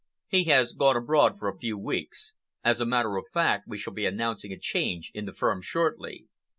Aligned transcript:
"He 0.27 0.45
has 0.45 0.73
gone 0.73 0.97
abroad 0.97 1.37
for 1.37 1.47
a 1.47 1.55
few 1.59 1.77
weeks. 1.77 2.33
As 2.63 2.81
a 2.81 2.87
matter 2.87 3.17
of 3.17 3.25
fact, 3.31 3.67
we 3.67 3.77
shall 3.77 3.93
be 3.93 4.07
announcing 4.07 4.51
a 4.51 4.57
change 4.57 5.11
in 5.13 5.25
the 5.27 5.31
firm 5.31 5.61
shortly." 5.61 6.25